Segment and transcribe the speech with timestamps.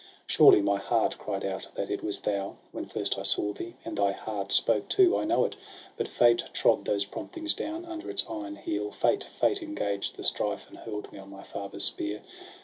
[0.25, 2.55] Surely my heart cried out that it was thou.
[2.71, 5.55] When first I saw thee; and thy heart spoke too, I know it!
[5.95, 10.67] but fate trod those promptings down Under its iron heel; fate, fate engaged The strife,
[10.71, 12.23] and hmi'd me on my father's spear.